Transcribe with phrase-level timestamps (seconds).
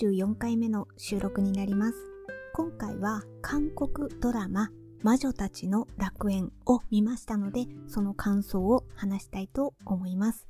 [0.00, 1.94] 44回目の収録になります。
[2.54, 4.70] 今回は韓国ドラマ
[5.02, 10.48] 魔女たちの楽園を見ましたので、その感想を話したいと思います。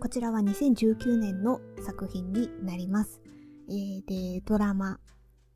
[0.00, 3.22] こちらは2019年の作品になります。
[3.70, 5.00] えー、で、ドラマ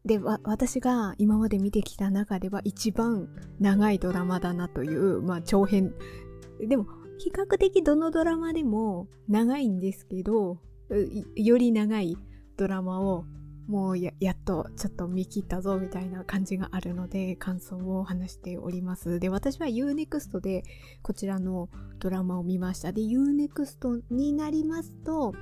[0.07, 3.29] で、私が今まで見てきた中では一番
[3.61, 5.93] 長いドラマだなという、まあ長編。
[6.67, 6.87] でも、
[7.19, 10.57] 比較的どのドラマでも長いんですけど、
[11.37, 12.17] より長い
[12.63, 13.25] ドラマを
[13.67, 19.19] もうやっとちょっと見切ったぞみたいな感じがあるので感想を話しております。
[19.19, 20.63] で、私は Unext で
[21.03, 22.93] こちらのドラマを見ました。
[22.93, 25.35] で、Unext になりますと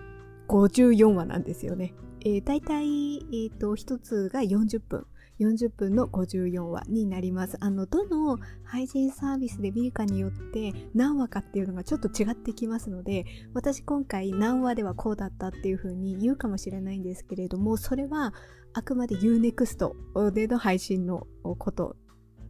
[0.48, 1.92] 54話なんですよね。
[2.20, 5.06] えー、大体、えーと、1つが40分。
[5.40, 7.56] 40分の54話になります。
[7.60, 18.34] あの、どの配信サービスで見るかによって何話かっていうのがちょっと違ってきますので、私今回何話ではこうだったっていう風に言うかもしれないんですけれども、それは
[18.72, 21.96] あくまで Unext での配信のこと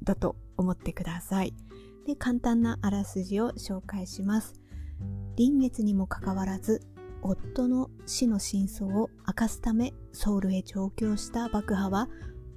[0.03, 1.55] だと思ってください。
[2.07, 4.55] で、簡単なあらすじを紹介します。
[5.36, 6.83] 臨月にもかかわらず、
[7.23, 12.09] 夫の死の真相を明かすためソウルへ上京した爆破は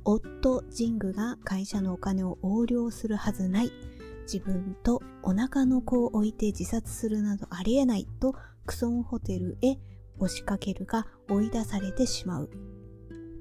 [0.05, 3.71] 夫ジングが会社のお金を横領するはずない。
[4.23, 9.77] 自分とお腹の子を置いて自殺するなどありえないとクソンホテルへ
[10.19, 12.49] 押しかけるが追い出されてしまう。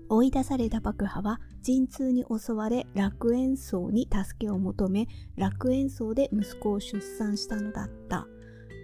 [0.08, 8.26] 追い出された爆破は陣痛に襲われ楽園荘に助けを求め楽園荘で息子を出産したのだった。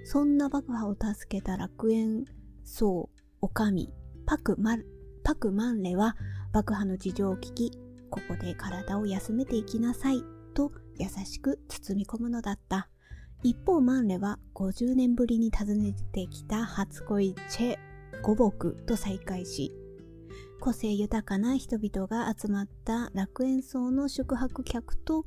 [0.05, 2.25] そんな爆破を助けた楽園
[2.65, 3.93] 僧、おかみ、
[4.25, 4.79] パクマ
[5.23, 6.17] パクマンレは
[6.59, 7.71] 爆破の事情を聞き、
[8.11, 12.89] ここで体を休めていきなさいと優しく包み込むのだった。
[13.45, 17.77] 一方マンレは50年ぶりに訪ねてきた初恋チェ・
[18.23, 19.73] ゴボクと再会し、
[20.59, 25.27] 個性豊かな人々が集まった楽園荘の宿泊客と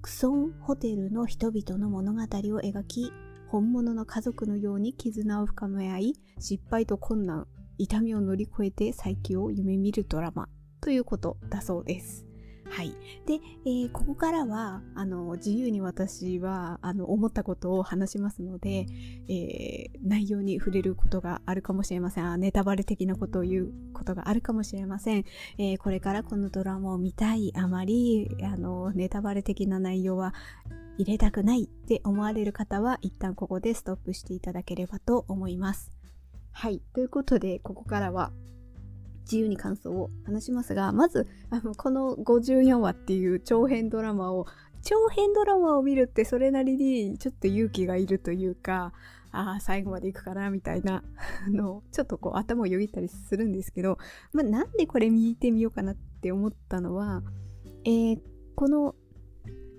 [0.00, 2.24] クソンホテルの人々の物語を
[2.62, 3.12] 描き、
[3.48, 10.48] 本物の家族のように絆を深め合い、失敗と困難、痛みを乗り越えて再起を夢見るドラマ
[10.84, 12.26] ということだそうです。
[12.68, 12.92] はい。
[13.24, 18.86] で、えー、ここからは、あの、自由に私は、あの、思ったことを話しますので、
[19.26, 22.38] えー、内容に触れることがあるかもしれません。
[22.38, 25.24] ネタバレ的なことを言うことがあるかもしれません。
[25.56, 30.34] えー、これからこのドラマを見たい、あまり、あの、ネタバレ的な内容は
[30.98, 35.90] 入れたくないって思われる方は一旦ここでストップしていただければと思います。
[36.52, 36.82] はい。
[36.92, 38.32] ということで、ここからは
[39.24, 44.46] 自由に感想を話しますが、まず、あの、この54話っていう長編ドラマを、
[44.82, 48.92] 長編ドラマを見るってそれなりにちょっと勇気がいるというか、
[49.34, 51.02] ああ、最後まで行くかな、みたいな
[51.48, 53.98] のちょっとこう頭をよぎったりするんですけど、
[54.32, 57.22] まあ、なんでこれ見てみようかなって思ったのは、
[57.84, 58.18] えー、
[58.54, 58.94] この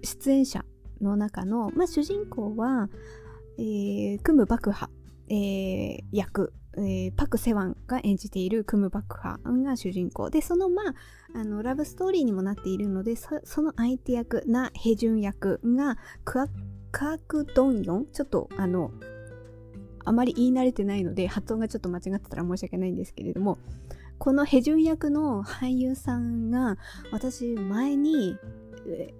[0.04, 0.66] 出演者
[1.02, 2.90] の中の、まあ、主人公は、
[3.58, 4.90] えー、クム・バクハ、
[5.30, 10.82] えー、役、えー、パク・セワンが演じているクム・バクハが主人公でそのま
[11.34, 16.48] ああのラブストーリーにもなっているのでその相手役なヘジュン役がクア
[16.92, 18.06] カクドンヨン。
[18.14, 18.92] ちょっとあの
[20.06, 23.58] あまり言い慣れてないので発音がちょっと間違ってたら申し訳ないんですけれども
[24.18, 26.78] このヘジュン役の俳優さんが
[27.12, 28.38] 私前に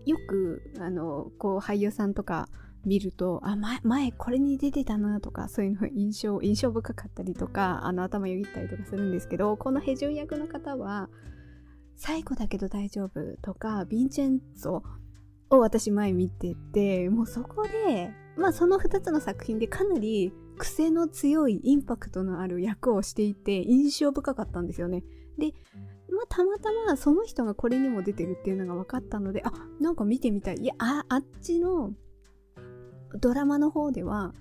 [0.06, 2.48] よくあのこう俳優さんとか
[2.86, 11.10] 見るとあ前前これに出てたなとかそういうの印象印象深かったりとかあの頭よぎったりとかするんですけどこのヘジュン役の方は
[11.96, 14.82] 最後だけど大丈夫とかヴィンチェンツォ
[15.50, 25.04] を私前見ててもうそこでまあその2つの作品でかなり癖の強いインパクトのある役をしていて印象深かったんですよね。
[25.38, 25.54] で、
[26.10, 30.58] まあ、たまたまその人がこれにも出てるっていうのが分かったので、あ、なんか見てみたい。
[30.58, 31.94] いや、あ、あっちの
[33.20, 34.34] ドラマの方では、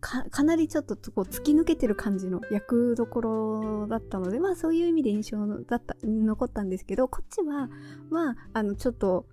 [0.00, 7.70] かかなりちょっとこう突き抜けてる感じの役どころだったので、まあそういう意味で印象だった、残ったんですけど、こっちは、
[8.10, 9.26] まあ、あの、ちょっと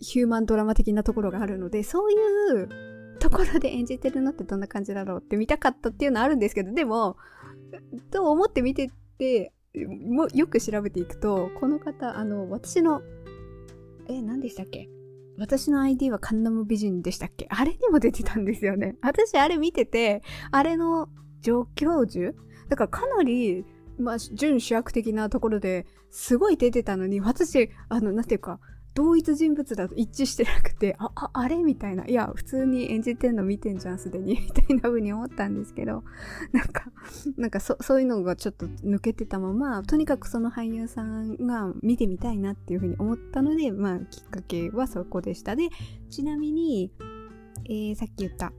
[0.00, 2.14] ヒューマンドラマ的なところがあるので、そうい
[2.62, 2.68] う
[3.18, 7.16] ところで演じてるのってどんな感じだろうって見たかったっていうのはあるんですけど、でも、
[8.10, 13.00] と思って見てて、もよく調べていくと、この方、あの、私の、
[14.08, 14.88] え、何でしたっけ？
[15.38, 17.46] 私の ID はカンナム美人でしたっけ？
[17.50, 18.96] あれにも出てたんですよね。
[19.02, 21.08] 私あれ見てて、あれの
[21.42, 22.32] 助教授
[22.68, 23.64] だからかなり、
[23.98, 28.60] まあ、準主役的なところですごい出てたのに、私、あの、なんていうか、
[28.98, 31.62] 同一人物だと一致してなくてあああれ？
[31.62, 32.04] みたいな。
[32.04, 34.34] いや普通に演じてんの見てんじゃんすでに。
[34.42, 36.02] みたいな風に思ったんですけど
[36.50, 36.90] なんか
[37.36, 45.54] なんかそそういうのがちょっと抜けてたままとにかくその俳優さんが見てみたいなっていう風に思ったのでまあきっかけはそこでした。
[45.54, 45.68] で
[46.10, 46.90] ちなみに、
[47.66, 48.52] えー、さっき言った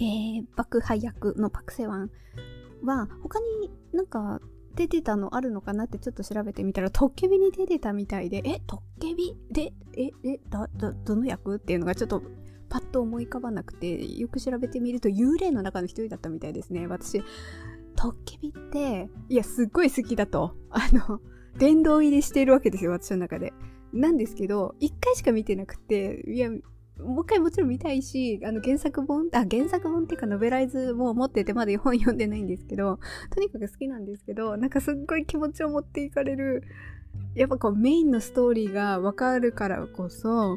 [0.00, 2.10] えー、爆破役のパクセワン
[2.82, 4.40] は他になんか
[4.74, 8.42] 出てたのあるのかなってちょっと調べてみたらトッケビに出てたみたいで。
[8.44, 9.36] えトッケビ？
[9.50, 11.56] でええだだどの役？
[11.56, 12.22] っていうのがちょっと
[12.68, 16.86] パッと思い浮かばなくてよく調べてみると幽霊の中の一人だったみたいですね。
[16.86, 17.22] 私
[17.94, 20.56] トッケビっていやすっごい好きだと。
[20.70, 21.20] あの
[21.58, 23.52] 殿堂入りしているわけですよ私の中で。
[23.92, 26.50] なんですけど一回しか見てなくていや
[26.98, 33.00] もう一回もちろん見たいし、あの原作本、あ、原作本っていうかノベライズも持っててまだ本読んでないんですけど、
[33.30, 36.62] とにかく好きなんですけど、なんかすっごい気持ちを持っていかれる、
[37.34, 40.56] やっぱこうメインのストーリーがわかるからこそ、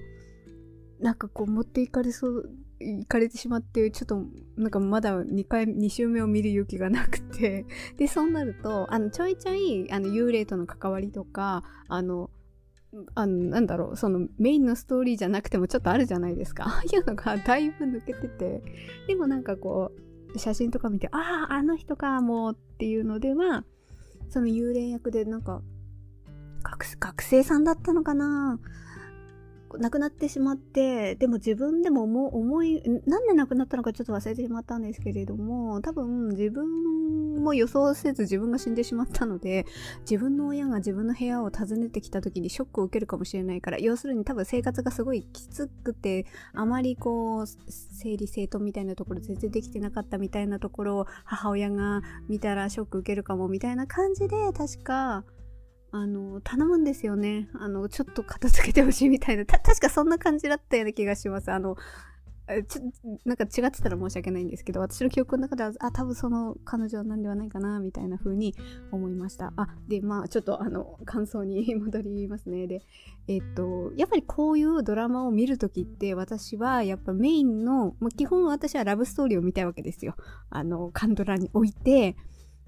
[1.00, 2.50] なんかこう持っていかれそう、
[2.80, 4.24] いかれてしまって、ちょっと
[4.58, 7.66] なんかまだ2回、2週目を見る勇気がなくて、
[7.98, 12.30] で、そうなると、あの、ちょいちょい、あの、幽霊との関わりとか、あの、
[13.16, 16.66] あのなんだろうそのメインのストーリーじゃなくてもちょっとあるじゃないですか。
[16.68, 18.62] ああいうのがだいぶ抜けてて。
[19.08, 19.92] でもなんかこ
[20.36, 23.64] う写真とか見てあああの人かもうっていうのでは
[24.30, 25.62] その幽霊役でなんか
[27.00, 28.60] 学生さんだったのかな。
[29.80, 39.66] 亡くなってしまってでも自分でも思いなんで亡くなったのかちょっと忘れてしまったんですけれども多分自分も予想せず自分が死んでしまったので
[40.02, 55.24] 自分の親が自分の部屋を訪ねてきた時にショックを受けるかもしれないから要するに多分生活がすごいきつくてあまりこう整理整頓みたいなところ全然できてなかったみたいなところを母親が見たらショック受けるかもみたいな感じで確か
[55.92, 57.50] あの、頼むんですよね。
[57.54, 59.46] あの、ちょっと片付けてほしいみたいな。
[59.46, 61.52] 確かそんな感じだったような気がします。
[61.52, 61.78] あの、
[62.68, 62.82] ちょ
[63.26, 68.56] なんか違ってたら申し訳ないんですけど、私の記憶の中では、あ、多分その彼女なんではないかな、みたいな風に
[68.92, 69.52] 思いました。
[69.58, 72.68] あ、で、まあ、ちょっとあの、感想に戻りますね。
[72.68, 72.82] で、
[73.28, 80.16] えっと、やっぱりこういうドラマを見るときって、私はやっぱメインの、まあ、基本私はラブストーリーを見たいわけですよ。
[80.50, 82.16] あの、カンドラに置いて、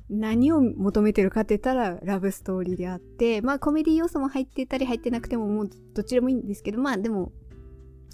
[0.09, 7.31] 何を求めてるかって言ったらラブストーリーであって、まあコメディ要素も入ってたり入ってなくてももうどっちでもいいんですけど、まあでも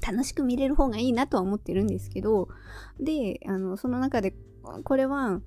[0.05, 2.49] 楽しく見れる方がいいなとは思ってるんですけど、
[2.99, 4.35] で、あの、その中で、
[4.83, 5.41] これは、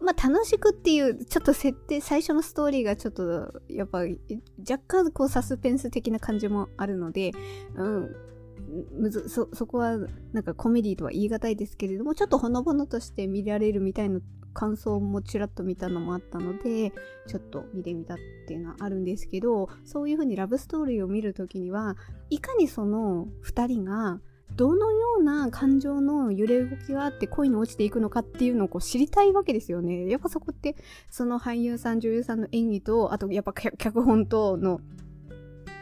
[0.00, 4.00] まあ楽しくっていう、ちょっと設定、最初のストーリーがちょっと、やっぱ
[4.68, 7.32] 若干こうサスペンス的な感じもあるので、
[7.74, 8.16] うん、
[9.00, 9.96] むずそそこは
[10.32, 14.20] なんかコメディとは言い難いですけれどもちょっとほのぼのとして見られるみたいな
[14.58, 16.92] 感想もちらっと見たのもあったので
[17.28, 18.16] ちょっと見てみたっ
[18.48, 21.96] ていうのはあるんですけどそういう風にラブストーリーを見る時には
[22.28, 24.18] いかにその2人が
[24.56, 30.08] どのような感情の揺れ動きがあって恋に落ちていくのかっていうのをこう知りたいわけですよね。
[30.08, 30.74] やっぱそこって
[31.08, 34.80] その俳優さん女優さんの演技とあとやっぱ脚本との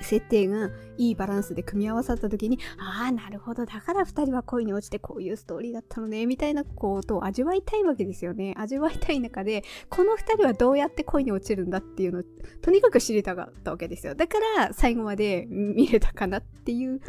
[0.01, 3.67] 設定がいいバランスで組み合わさった時にああなるほど。
[3.67, 6.27] だから2人は恋に落ちてこういうストーリーだったのね。
[6.27, 8.55] みたいなことを味わいたいわけですよね。
[8.57, 12.23] 味わいたい中でこの2人はどうやって恋に落ちるんだっていうのを
[12.63, 14.15] とにかく知りたかったわけですよ。
[14.15, 17.01] だから最後まで見れたかなっていう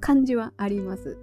[0.00, 1.18] 感じはあります。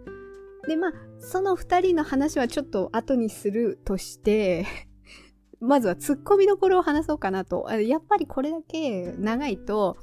[0.67, 4.65] でまあその2人の話はちょっと後にするとして
[5.59, 7.67] まずはツッコミどころを話そうかなと。
[7.69, 9.97] やっぱりこれだけ長いと、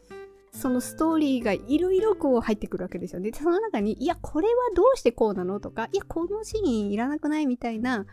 [0.52, 3.30] そのストーリーがいろいろこう入ってくるわけですよね。
[3.30, 8.06] でその中に、いや、これはどうしてこうなのとか、いや、このシーンいらなくないみたいな、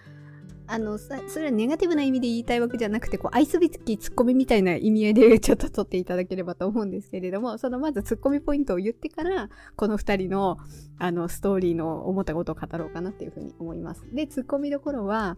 [0.72, 10.58] あの、それはネガティブな意味で言いたいわけじゃなくて、こう、愛想びつきツッコミみたいな意味合いでちょっと取っていただければと思うんですけれども、そのまずツッコミポイントを言ってから、この二人の、
[11.00, 14.06] あの、ストーリーの思ったことを語ろうかなっていうふうに思います。
[14.14, 15.38] で、ツッコミどころは、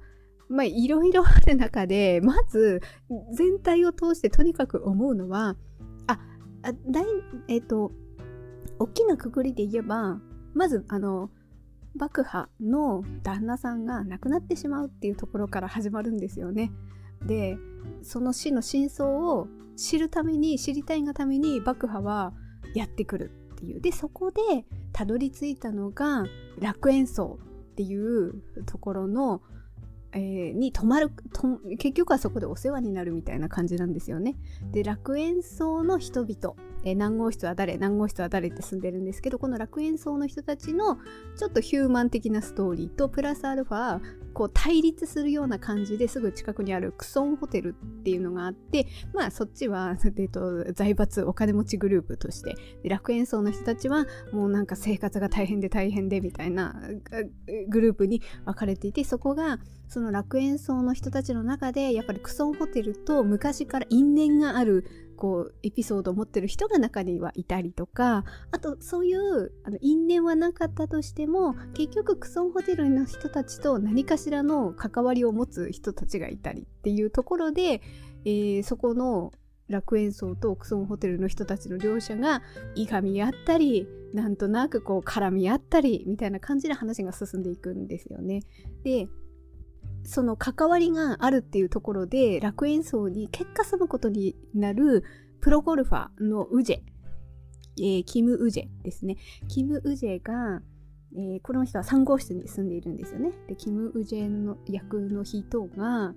[0.50, 2.81] ま、いろいろある中で、まず、
[3.34, 5.55] 全体を通してとにかく思うのは、
[6.63, 7.06] あ大
[7.48, 7.91] えっ、ー、と
[8.80, 10.20] 大きなくくりで言えば
[10.53, 11.30] まずあの
[11.96, 16.72] 爆破の旦那さんが亡くなってしまうっていうところから始まるんですよね。
[17.25, 17.58] で
[18.01, 22.34] その死の真相を知るために知りたいがために爆破は
[22.74, 24.41] やってくるっていうでそこで
[24.91, 26.25] たどり着いたのが
[26.60, 27.39] 楽園荘
[27.72, 29.41] っていうところの
[30.13, 34.36] えー、に泊まると結局はそこでお世話になるみたいな感じなんですよね。
[34.72, 37.77] で楽園荘の人々、えー、何号室は誰？
[37.77, 40.98] 何号室は誰って住んでるんですけどこの楽園荘の人たちの
[41.38, 44.01] ちょっとヒューマン的なストーリーとプラスアルファ
[44.34, 56.75] こう対立するような感じですぐ近くにあるクソンホテルっていうのがあってまあそっちは、えっと、財閥お金持ちグループとして楽園層の人たちはもうなんか生活が大変で大変でみたいな
[57.70, 59.60] グループに分かれていてそこが
[59.92, 64.86] その楽園層の人たちの中でやっぱりクソンホテルと昔から因縁がある
[65.18, 77.82] こうエピソードを持ってる人が中にはいたりとかあとそういうあの因縁はなかったとしても結局クソンホテルの人たちと何かしらの関わりを持つ人たちがいたりっていうところで、
[78.24, 79.34] えー、そこの
[79.68, 82.42] 楽園荘とクソンホテルの人たちの両者が
[82.76, 88.44] いがみ合ったりなんとなくこう絡み合ったりみたいな感じで話が進んでいくんですよね。
[88.84, 89.10] で
[90.03, 95.03] その関わりがあるっていうところで楽園荘に結果住むことになる
[95.41, 96.77] プロゴルファーのウジェ、
[97.79, 99.17] えー、キム・ウジェですね。
[99.48, 100.62] キム・ウジェが、
[101.15, 103.31] えー、この人は3号室に住んでいるんですよね。
[103.48, 106.13] で、キム・ウジェの役の人が、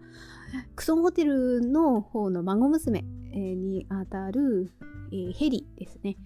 [0.76, 4.72] クソホテルの方の孫娘、にあたる、
[5.10, 6.16] えー、ヘリですね。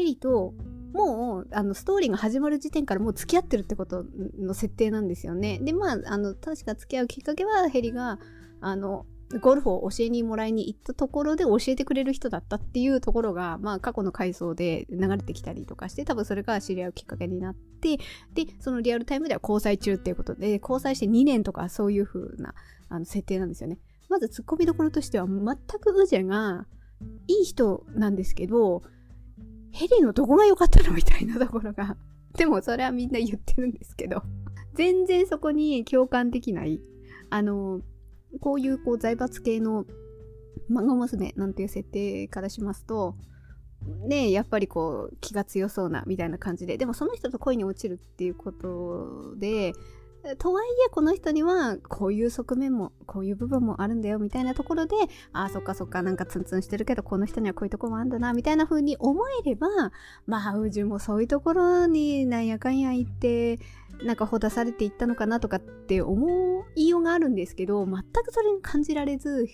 [0.00, 0.54] ヘリと
[0.94, 4.06] もうあのストーリーが始まる時点からもう付き合ってるってこと
[4.38, 5.58] の設定なんですよね。
[5.60, 8.18] でまああの確か付き合うきっかけはヘリが
[8.62, 9.04] あの
[9.42, 17.98] ゴルフを教えにもらいに行ったところで教えてくれる人だったっていうところが、まあ、過去の回想で流れてきたりとかして多分それが知り合うきっかけになって
[18.34, 22.54] でそのリアルタイムでは交際中っていうことで交際して2年とかそういう風な
[22.88, 23.78] あな設定なんですよね。
[24.08, 26.66] まずツッコミどころとしては全くウジェが
[27.28, 28.82] いい人なんですけど
[29.72, 31.96] ヘリのどこが良かったのみたいなところが。
[32.36, 34.22] でもそれはみんな言ってるんですけど。
[34.74, 36.80] 全然そこに共感できない。
[37.28, 37.82] あの、
[38.40, 39.84] こういうこう財閥系の
[40.68, 43.16] 孫娘なんていう設定からしますと、
[44.06, 49.72] ねやっぱりこう気が強そうなみたいな感じででもその人と恋に落ちるっていうことで
[50.38, 54.94] とはいえこの人にはこういう側面もこういう部分もあるんだよみたいなところで
[55.32, 59.68] ああそっかそっかなんかツンツンしてるけどこの人にはこういうとこもあるんだなみたいな風に思えれば
[60.26, 63.58] まあ宇宙もそういうところになんやかんや言って
[64.04, 69.46] なんかほだされていったのかなとかって思いようがあるんですけど全くそれに感じられず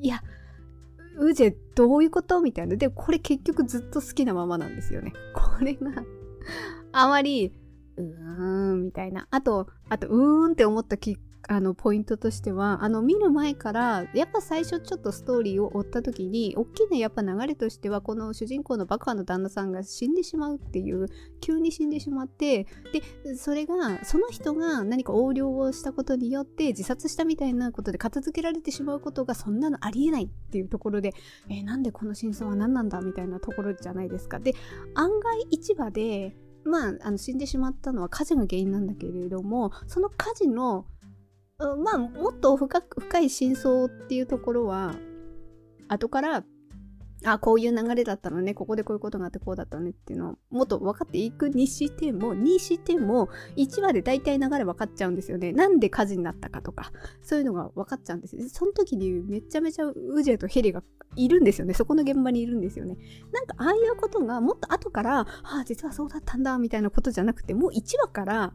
[0.00, 0.22] いや
[1.18, 2.40] ウジェどういうこと？
[2.40, 2.76] みたいな。
[2.76, 5.12] でこれ結局ずっと好きなままなんですよね。
[5.34, 5.90] これが
[6.92, 7.52] あまり
[7.96, 9.26] うーんみたいな。
[9.30, 11.18] あと、あと、うーんって思ったき
[11.48, 21.08] あのポイントとしてはあの見る前からやっぱ最初ちょっとストーリーを追った時に大きなやっぱ流れとしてはこの主人公の爆破の旦那さんが死んでしまうっていう
[21.40, 22.66] 急に死んでしまって
[23.24, 31.12] でそれがその人が何か横領をしたことによって自殺したみたいなことで片付けられてしまうことがそんなのありえないっていうところで、
[31.50, 34.54] えー、なんでこの真相は何なんだみたいなところじゃないですかで
[34.94, 40.86] 案外市場でまあ、あの死んでしまったのは火事が原因なんだけれどもその火事の
[41.58, 44.94] まあもっと深深い真相っていうところは
[45.88, 46.44] 後から
[47.24, 55.52] あこういう流れだったのねここでこういうことがあってこうだったねっていうのをもっと分かっていくにしてもにしても1話で大体流れ分かっちゃうんですよね。
[55.52, 58.48] なんで火事になったかとかそういうのが分かっちゃうんですよ。
[58.48, 60.82] その時にめちゃめちゃウジェとヘリが
[61.16, 61.74] いるんですよね。
[61.74, 62.96] そこの現場にいるんですよね。
[63.32, 68.52] なんかああいうことがもっと後からああ実はそうだったんだみたいなことじゃなくてもう1話から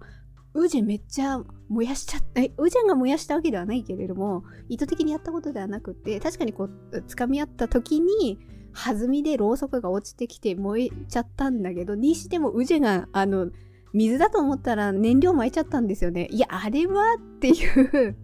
[0.57, 8.39] ウジェめっちゃ燃やしちゃった、ウジェが燃やしたわけではないけれども、意図的にやったことではなくて、確かにこう、掴み合った時に、
[8.77, 13.49] 弾みでろうそくが落ちてきて燃えちゃったんだけど、にしてもウジェが、あの、
[13.93, 16.27] 水だと思ったら燃料撒いちゃったんですよね。
[16.29, 18.15] いや、あれはっていう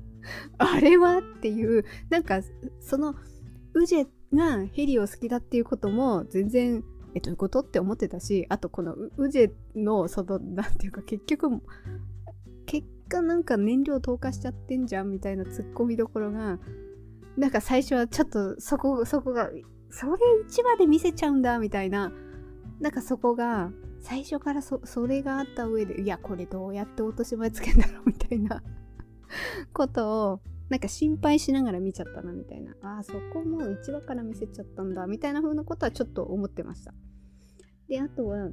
[0.57, 2.41] あれはっていう、なんか、
[2.79, 3.15] その、
[3.73, 6.83] ウジェがヘリを好きだっていうことも全然、
[7.15, 11.61] え、どういうことって思ってたし、あとこのウジェの、その、なんていうか結局、
[12.65, 16.59] 結果なんか燃料投下しちゃってんじゃんみたいなツッコミどころが、
[17.37, 19.49] なんか最初はちょっとそこ、そこが
[19.93, 22.11] それ1話で見せちゃうんだみたいな。
[22.79, 23.71] なんかそこが
[24.01, 28.63] 最初からそれがあった上でいやこれどうやって落とし前つけんだろうみたいな。
[29.71, 32.73] ことをなんか心配しながら見ちゃったなみたいな。
[32.81, 36.93] ああそこも1話から見せちゃったんだみたいな風なことはちょっと思ってました。
[37.87, 38.49] であとは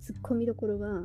[0.00, 1.04] ツッコミどころが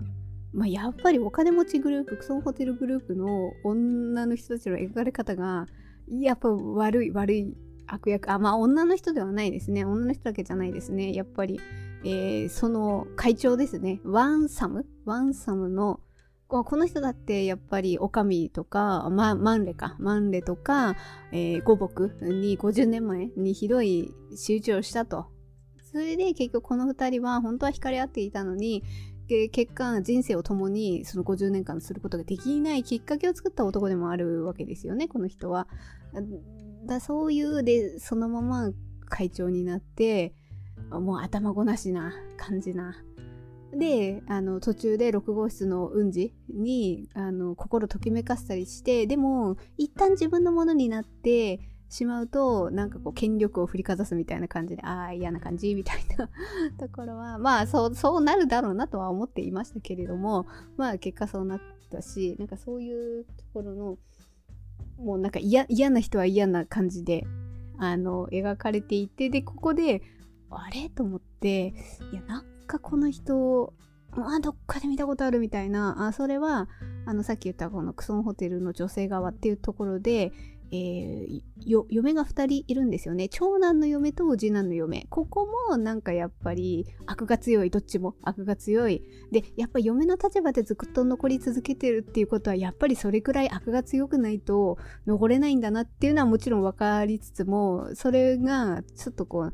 [0.52, 5.68] まあ、やっぱりお金持ちグループクソンホテルグループの女の人たちの描かれ方が
[6.10, 7.56] やっぱ悪い悪い
[7.94, 9.86] 悪役、あ、まあ女の人ではないですね。
[9.86, 11.14] 女の人だけじゃないですね。
[11.14, 11.60] やっぱり、
[12.04, 14.02] えー、その会長ですね。
[14.04, 16.00] ワンサムワンサムの、
[16.48, 20.96] この人だってやっぱりお上とか、ま、マンレか、マンレとか、
[21.32, 25.28] えー、五木に50年前にひどい仕打ちをしたと。
[25.92, 28.84] それで結局この2人は本当は惹かれ合っていたのに、
[29.52, 35.68] 結果人生を共にその50年間することができないきっかけを作った男でもあるわけですよねこの人は。
[36.90, 38.72] だそういうでそのまま
[39.08, 40.34] 会長になって
[40.92, 42.96] もう頭ごなしな感じな。
[43.72, 56.30] であの途中で6号室の運事にあの心ときめかせたりしてでも一旦自分のものになってしまうとなんかこう権力を振りかざすみたいな感じでああ嫌な感じみたいな
[56.80, 63.98] ところはまあそうそうなるだろうなとは思っていましたけれどもまあ結果そうなったしなんかそういうところの
[65.00, 67.26] もうなんか嫌な人は嫌な感じで
[67.78, 70.02] あの描かれていてでここで
[70.50, 70.90] あれ？
[70.90, 71.74] と思って
[72.12, 73.74] いやなんかこの人
[74.12, 76.68] あどっかで見たことあるみたいなあそれは
[77.06, 80.32] あのさっき言ったこのクソンホテルの女性側っていうところで
[80.72, 81.42] えー、
[81.90, 83.30] 嫁が2人いるんですよね。
[83.30, 85.08] 長男の嫁と次男の嫁。
[85.10, 87.70] ここもなんかやっぱり悪が強い。
[87.70, 88.16] どっちも。
[88.22, 89.04] 悪が強い。
[89.32, 99.54] でやっぱ嫁の立場でずっと残り続けてるっていうことはやっぱりそれくらい悪が強くないと残れないんだなっていうのはもちろん分かりつつもそれがちょっとこう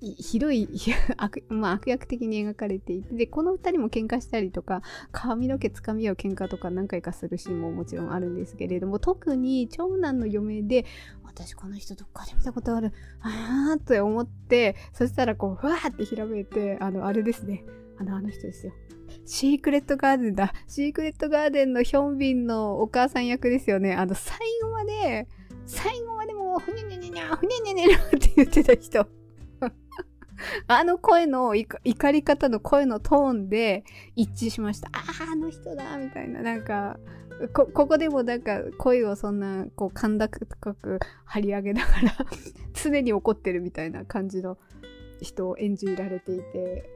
[0.00, 0.68] ひどい
[1.18, 10.86] 悪,、まあ、悪役的に描かれていてでこの2人も喧嘩したりとか髪の毛つかみ合う喧嘩とか何回かするシーンももちろんあるんですけれども特に長男の嫁で
[11.24, 12.92] 私この人どっかで見たことある。
[13.20, 17.64] あーって思ってそしたらこうふわーってひらめいてあのあれですね。
[17.98, 18.72] あのあの人ですよ。
[19.26, 20.52] シークレットガーデンだ。
[20.66, 23.94] シークレットガーデンのヒョンビンのお母さん役ですよね。
[23.94, 25.28] あの最後まで
[25.66, 29.19] 最後までもうふにゃにゃにゃにゃふにゃにゃにゃって言ってた人。
[30.66, 33.84] あの声の怒り方の声のトーンで
[34.16, 34.88] 一致しました。
[34.92, 36.42] ああ、あの人だみたいな。
[36.42, 36.98] なんか
[37.48, 42.16] こ、ここでもなんか声をそんなこう甲高く張り上げながら
[42.74, 44.58] 常に怒ってるみたいな感じの
[45.20, 46.90] 人を演じられていて、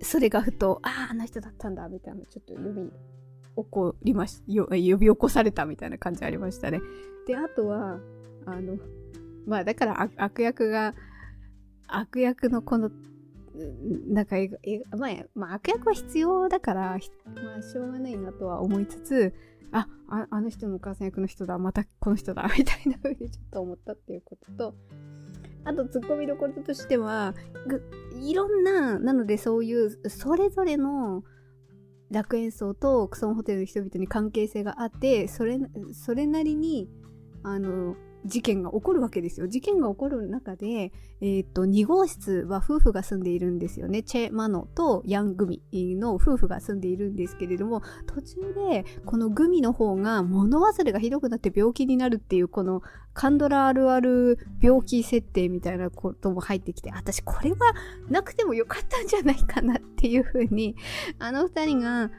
[0.00, 2.90] それがふと、ああ、あの人だったんだみたいな、ちょっと呼び
[3.56, 6.80] 起こりました呼び起こされたみたいな感じありましたね。
[7.26, 8.00] で、あとは、
[8.46, 8.76] あの、
[9.46, 10.94] まあだから悪役が
[11.88, 12.90] 悪役のこの
[14.08, 14.36] なんか
[14.96, 16.94] まあ、まあ、悪役は必要だから、ま
[17.58, 19.34] あ、しょうがないなとは思いつつ
[19.70, 24.74] あああの人のお母さん役の人だまたこの人だ みたいな風にちょっと思ったっていうことと
[25.64, 27.34] あとツッコミどころとしては
[28.20, 31.24] いろんななのでそういうそれぞれの
[32.10, 35.58] 楽園荘とクソンホテルの人々に関係性があってそれ
[35.92, 36.88] それなりに
[37.42, 39.48] あの事件が起こるわけですよ。
[39.48, 44.02] 事件が起こる中で、えー、と、2号室は夫婦が住んでいるんですよね。
[44.02, 45.62] チェ・マノとヤン・グミ
[45.96, 52.82] の夫婦が住んでいるんですけれども、途中でこのグミの方が物忘れがひどくなって病気になるっていう、この
[53.12, 57.58] カンドラあるある病気設定みたいなことも入ってきて、私これは
[58.08, 60.76] なくてもよかったんじゃないかなっていうふうに、
[61.18, 62.10] あの二人が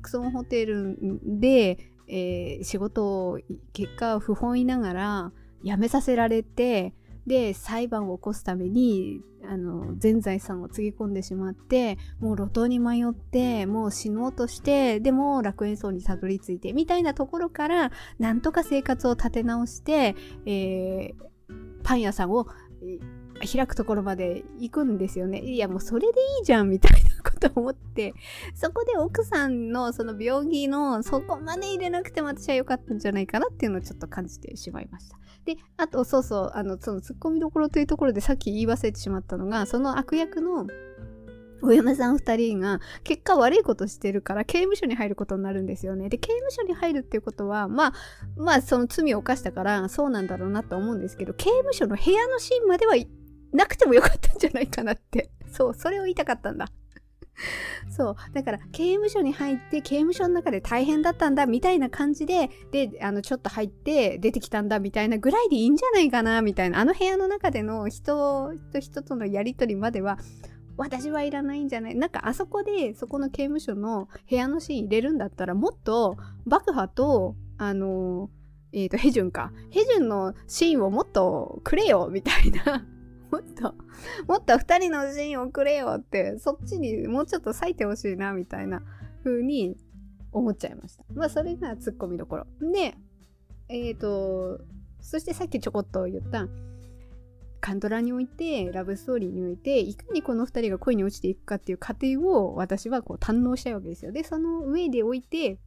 [0.00, 3.38] クソンホテルで、えー、仕事を
[3.72, 5.32] 結果不本意ながら
[5.64, 6.94] 辞めさせられて
[7.26, 21.14] で裁判を起こすためにあの全財産をつぎ込んでしまってもう路頭に迷ってもう死のうとしてでも楽園層にたどり着いてみたいなところからなんとか生活を立て直して、えー、
[21.82, 22.46] パン屋さんを
[23.40, 25.40] 開くところまで行くんですよね。
[25.40, 26.06] いやもうそれで
[26.38, 28.14] いいじゃんみたいなこと思って
[28.54, 35.18] そこで奥さんのその病気のそこまで入れなくても私は良かったんじゃないかなっていうのをちょっと感じてしまいました。
[35.44, 40.66] で、あと、そうそう、あの、そのツッコミどころというところでさっき言い忘れてしまったのが、その悪役の
[41.62, 46.08] お嫁さん2人が結果悪いことしてるから刑務所に入ることになるんですよね。
[46.08, 47.92] で、刑務所に入るっていうことは、まあ、
[48.36, 52.96] まあ、その罪を犯したからそうなんだろうなと思うんですけど、刑務所の部屋のシーンまでは
[53.52, 55.30] なくてもよかったんじゃないかなって。
[55.52, 56.68] そう、それを言いたかったんだ。
[57.90, 58.16] そう。
[58.32, 66.80] だから、刑務所に入って、刑務所の中で大変だったんだ、みたいな感じで、で、あの、ちょっと入って出てきたんだ、みたいなぐらいでいいんじゃないかな、みたいな。
[66.80, 70.18] あの部屋の中での人と人とのやりとりまでは、
[70.80, 78.30] 私はいらないんじゃないなんかあそこでそこの刑務所の部屋のシーン入れるんだったらもっと爆破とあの
[78.72, 82.86] えっ、ー、とヘジュンかヘジュンのシーンをもっとくれよみたいな
[83.30, 83.74] もっと、
[84.26, 88.82] もっと二人のシーンをくれよって、そっちにもうちょっと割いてほしいな、みたいな
[89.24, 89.76] 風に
[90.32, 91.04] 思っちゃいました。
[91.14, 92.46] まあ、それがツッコミどころ。
[92.60, 92.94] で、
[93.68, 94.60] えっ、ー、と、
[95.00, 96.48] そしてさっきちょこっと言った、
[97.60, 104.12] カントラにおいて、ラブストーリーにおいて、いかにこの二人が恋に落ちていくかっていう過程を私はこう堪能したいわけですよ。
[104.12, 105.58] で、その上でおいて、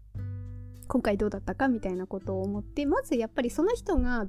[0.88, 4.28] 今回どうだったかみたいなことを思って、まずやっぱりその人が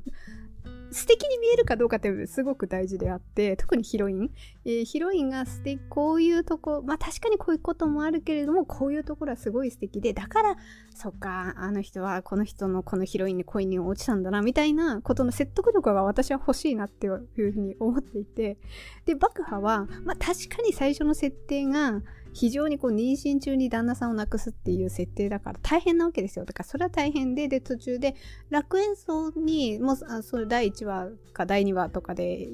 [0.94, 4.30] 素敵に見えるかどうかってすごく大事であって特にヒロイン、
[4.64, 10.56] えー、ヒロインが素敵こういうとこまあ確かにこういうこともあるけれどもこういうところはすごい素敵でだから
[10.94, 18.56] そっかあの人はこの人のこのヒロインに恋に落ちたんだなみたいなことの説得力が私は欲しいなっていうふうに思っていて。
[19.04, 22.00] で爆破はまあ確かに最初の設定が
[22.34, 26.44] 非常にこう妊娠中に旦那さんを亡くすっていう設定だから大変なわけですよ。
[26.44, 28.16] だからそれは大変で、で、途中で
[28.50, 32.48] 楽園荘に、もう、あそれ第1話か第2話とかで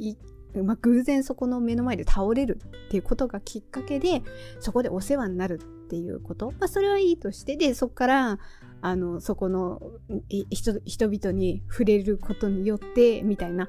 [0.54, 4.22] まあ、偶然そこの目の前で倒れるっていうことがきっかけで、
[4.58, 6.52] そこでお世話になるっていうこと。
[6.58, 8.38] まあ、それはいいとして、で、そこから、
[8.82, 9.80] あの、そこの
[10.28, 13.68] 人々に触れることによって、みたいな。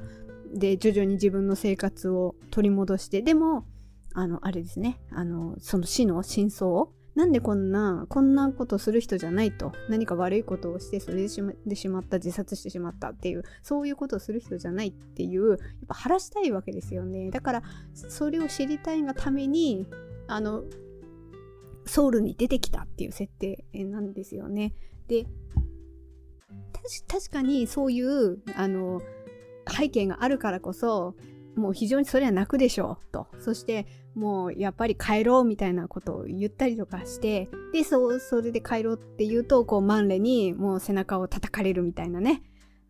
[0.53, 3.65] で、徐々に自分の生活を取り戻して、でも、
[4.13, 17.29] あの、あれですね、あの、その死の真相を、なんでこんな、こんなことする人じゃないと、何か悪いことをして、それでしまでしまった、自殺してしまったっていう、そういうことをする人じゃないっていう、やっぱ晴らしたいわけですよね。
[17.29, 19.87] だから、それを知りたいがために、
[20.27, 20.63] あの、
[21.85, 24.73] ソウルに出てきたっていう設定なんですよね。
[25.07, 25.25] で、
[27.07, 29.01] 確かにそういう、あの、
[29.69, 31.15] 背景があるからこそ、
[31.55, 33.27] もう非常にそれは泣くでしょうと。
[33.39, 33.85] そして
[34.15, 42.43] もうやっぱり帰ろうみたいなことを言ったりとかして、で、そう、それで帰ろうって言うと、こうマンレにもう背中を叩かれるみたいなね。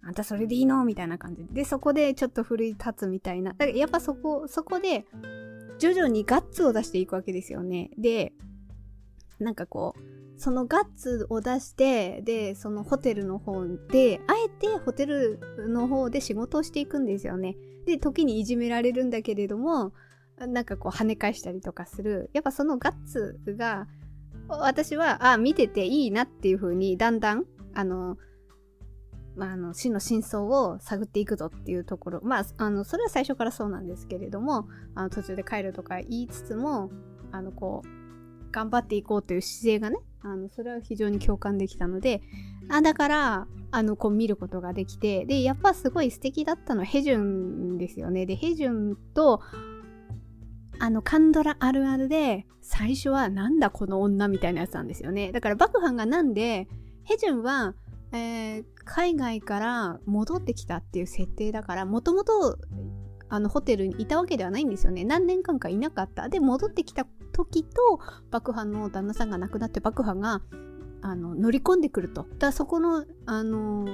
[0.03, 1.53] あんたそれでいいのみたいな感じで。
[1.53, 3.51] で、そこでちょっと奮い立つみたいな。
[3.51, 5.05] だからやっぱそこ、そこで
[5.77, 7.91] 徐々にガッツを出していくわけですよね。
[7.97, 8.33] で、
[9.41, 17.55] なんかこう、そのガッツを出して、で、そのホテルの方で、あえてホテルの方で仕事をしていくんですよね。
[17.85, 19.93] で時にいじめられるんだけれども
[20.37, 23.87] なんかこう跳ね返したりとかするやっぱそのガッツが
[24.47, 28.17] 私はあ見てていいなっていう風にだんだんあの
[29.33, 36.91] まあ、あの死の真相を探っていくぞっていうところまああのそれは最初からそうなんですけれどもあの途中で帰るとか言いつつも
[37.31, 38.00] あのこう
[38.51, 42.21] 頑張っていこうという姿勢がねあのそれは非常に共感できたので
[42.69, 48.25] あだからあのこう見ることができてでやっぱすごい素敵だったのはヘジュンですよね。
[48.25, 49.41] でヘジュンと
[50.79, 55.31] あのカンドラあるあるで最初はなんだこの女みたいなやつなんですよね。
[55.31, 56.67] だからバクハンがなんで
[57.03, 57.75] ヘジュンは、
[58.11, 62.57] えー、海外から戻ってきたっていう設定だからもともと
[63.29, 65.05] あのホテルにいたわけではないんですよね。
[65.05, 66.29] 何年間かいなかった。
[66.29, 70.41] で戻ってきた時と爆破の旦那さんが亡くなって爆破が
[71.03, 72.27] あの乗り込んでくると。
[72.37, 73.87] だそこの、あの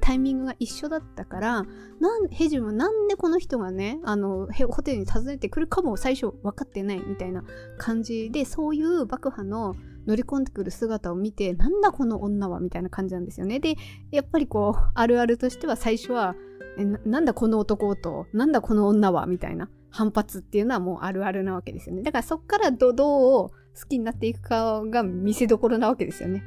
[0.00, 1.66] タイミングが一緒だったから
[2.00, 7.44] なんヘジュンはなんでこの人がねあのホテルに訪ねてくるかも最初分かってないみたいな
[7.78, 13.60] 感じでそういう爆破の乗り込んでくる姿を見てなんだこの女はみたいな感じなんですよね。
[13.60, 13.76] で
[14.10, 16.34] やっぱりこうあるあるとしては最初は
[16.76, 22.02] えなんだこの男となんだこの女はみたいな反発っていうのはもうあるあるなわけですよね。
[22.02, 23.54] だからそっからどどう好
[23.88, 26.42] きになっていくかが見せどころなわけですよね。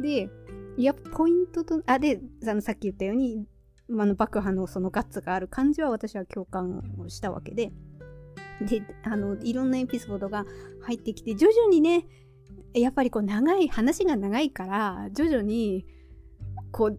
[0.00, 0.28] で、
[0.76, 3.46] いや、ポイントと、あ、で、あのさっき言ったように、
[3.90, 7.72] あの爆破のそのガッツがある感じは私は共感をしたわけで、
[8.60, 10.44] で、あの、いろんなエピソードが
[10.82, 12.06] 入ってきて、徐々にね、
[12.74, 15.86] やっぱりこう長い、話が長いから、徐々に、
[16.72, 16.98] こう、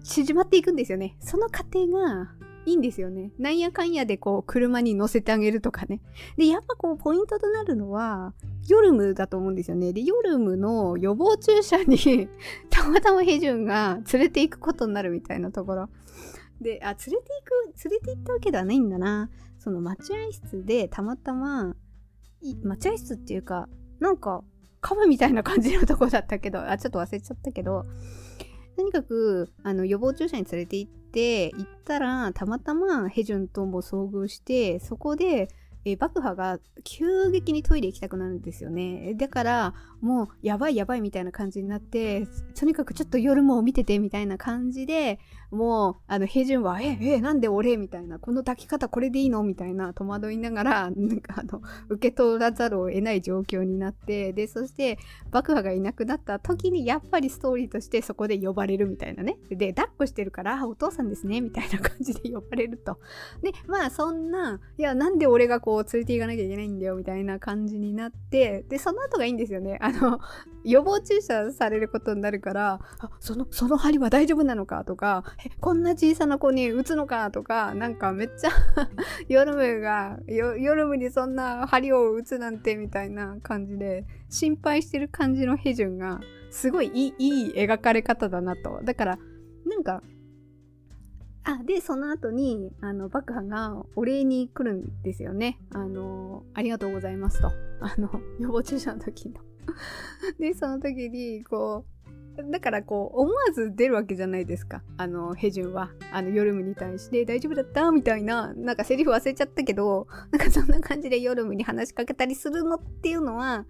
[0.00, 1.16] 縮まっていくんですよね。
[1.20, 3.32] その過程が、いいんですよね。
[3.38, 6.00] なんやかんやでこう車に乗せてあげるとかね。
[6.36, 8.34] で、やっぱこうポイントとなるのは、
[8.68, 9.92] ヨルムだと思うんですよね。
[9.92, 12.28] で、ヨルムの予防注射に
[12.70, 15.88] たまたまヘジュンが連れて行くことになるみたいなところ。
[16.60, 17.20] で、あ、連れて行
[17.72, 19.30] く、連れて行ったわけではないんだな。
[19.58, 21.74] その待合室でたまたま、
[22.62, 24.44] 待合室っていうか、なんか、
[24.80, 27.86] カフェみたいな感じのとこだったけど、あ、ちょっと忘れちゃったけど、
[28.76, 35.48] とにかくあの予防注射に連れて行って行ったらたまたまヘジュンとも遭遇してそこで
[35.84, 39.14] え爆破が急激にトイレ行きたくなるんですよね。
[39.14, 42.26] だから、もうやばいやばいみたいな感じになって、
[42.58, 45.18] とにかくちょっと夜も見ててみたいな感じで、
[45.50, 47.76] もう、あの、平準は、え、え、なんで俺？
[47.76, 49.42] みたいな、この抱き方これでいいの？
[49.42, 51.60] みたいな戸惑いながら、なんかあの、
[51.90, 54.98] 受け取らざるを得ない状況になって、で、そして、
[55.30, 59.36] 爆破がいなくなった時に、やっぱりストーリーとしてそこで呼ばれるみたいなね。
[59.50, 62.98] で、抱っこしてるから、お父さんですね、みたいな感じで呼ばれると。
[63.42, 69.76] で、まあ、そんな、いや、なんで俺がこう、連れて行かなきゃいけないんだよ、みたいな感じになって、で、その後がいいんですよね。
[69.82, 70.18] あの、
[70.64, 74.84] 予防注射されることになるから、あ、その、その針は大丈夫なのか？
[74.84, 77.30] とか、え、こんな小さな子に打つのか？
[77.30, 78.50] とか、なんかめっちゃ
[79.28, 88.80] ヨルムが、ヨルムにそんな針を打つなんてみたいな感じで、心配してる感じのヘジュンが、すごいいい、いい描かれ方だなと。
[88.84, 89.18] だから、
[89.66, 90.02] なんか、
[91.44, 95.58] あでその後にあの爆破がお礼に来るんですよね。
[95.72, 97.48] あのありがとうございますと。
[97.80, 99.40] あの予防注射の時の。
[100.38, 104.82] でその時にこうだからこう思わず出るわけじゃないですか。
[104.96, 105.90] あのヘジュンは。
[106.12, 107.90] あのヨルムに対して大丈夫だった？
[107.90, 108.54] みたいな。
[108.54, 113.66] なんかセリフ忘れちゃったけどなんかそんな感じでヨルムに話しかけたりするのっていうのは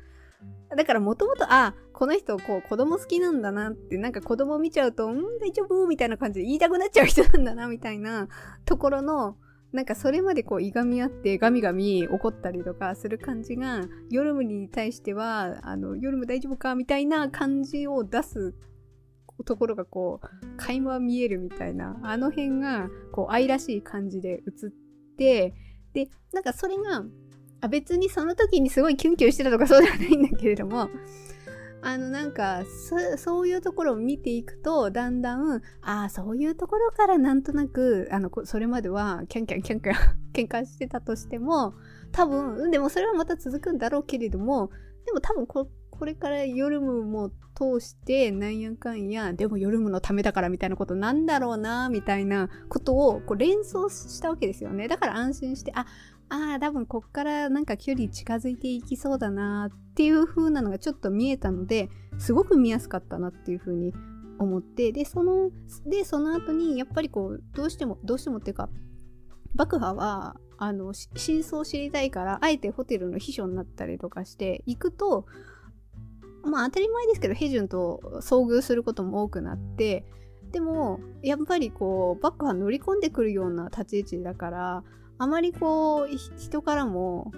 [0.77, 5.87] だからもともと、あ、この人、こう、子供好きなんだなって、なんか子供見ちゃうと、うん、大丈夫？
[5.87, 8.29] みたいな感じで言いたくなっちゃう人なんだな、みたいな
[8.65, 9.37] ところの、
[9.73, 13.81] なんかそれまでこう、いがみ合って、ガミガミ怒ったりとかする感じが、
[14.11, 18.55] ヨルムに対しては、あの、ヨルム大丈夫かみたいな感じを出す
[19.47, 24.71] ところがこう、垣間見えるみたいな、あの辺が、こう、愛らしい感じで映っ
[25.17, 25.55] て、
[25.95, 27.05] で、なんかそれが、
[27.63, 30.91] あ別にその時にすごいキュンキュンしてたとかそうではないんだけれども
[31.85, 32.63] あのなんか
[33.19, 39.97] そういうところを見ていくとだんだんああそういうところからなんとなくあのそれまではキャンキャンキャンキャン
[40.33, 41.75] 喧嘩してたとしても
[42.13, 44.71] 多分でもそれはまた続くんだろうけれども
[45.05, 54.89] でも多分ここれからヨルムも通してなんやかんやでもヨルムのためだからみたいなことなんだろうなみたいなことをこう連想したわけですよね。
[54.89, 55.87] だから安心してあ
[56.33, 63.93] ああ、多分こっからなんか距離近づいていきそうだなっていう風なのがちょっと見えたのですごく見やすかったなっていう風に
[64.39, 65.51] 思ってでその
[65.87, 68.71] でその後にやっぱりこうどうしてもどうしてもっていうか
[69.55, 75.27] 爆破はあの真相を知りたいからあえてホテルの秘書になったりとかして行くと
[76.45, 80.07] まあ当たり前ですけどヘジュンと遭遇することも多くなって
[80.51, 84.85] でもやっぱりこう爆破乗り込んでくるような立ち位置だから
[85.23, 87.31] あまりこう人からも